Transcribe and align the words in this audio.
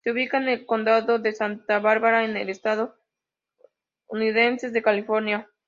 Se 0.03 0.09
ubica 0.09 0.37
en 0.37 0.49
el 0.49 0.65
condado 0.65 1.19
de 1.19 1.31
Santa 1.31 1.77
Bárbara 1.77 2.25
en 2.25 2.35
el 2.35 2.49
estado 2.49 2.97
estadounidense 4.09 4.71
de 4.71 4.81
California. 4.81 5.47